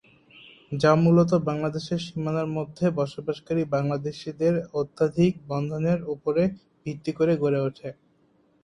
যা 0.73 0.91
মূলত 0.95 1.31
বাংলাদেশের 1.49 1.99
সীমানার 2.05 2.47
মধ্যে 2.57 2.85
বসবাসকারী 2.99 3.61
বাংলাদেশীদের 3.75 4.53
আত্মিক 4.79 5.33
বন্ধনের 5.47 5.99
ওপরে 6.13 6.43
ভিত্তি 6.85 7.11
করে 7.17 7.33
গড়ে 7.43 7.59
ওঠে। 7.67 7.89